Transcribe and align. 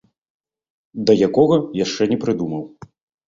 Да 1.09 1.17
якога, 1.27 1.59
яшчэ 1.85 2.09
не 2.13 2.17
прыдумаў. 2.27 2.63